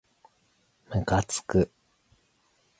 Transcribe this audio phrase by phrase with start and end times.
[0.89, 1.71] むかつく